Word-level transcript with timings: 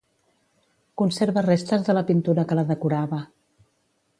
Conserva 1.01 1.43
restes 1.49 1.85
de 1.89 1.97
la 1.99 2.03
pintura 2.09 2.47
que 2.53 2.59
la 2.61 2.67
decorava. 2.73 3.21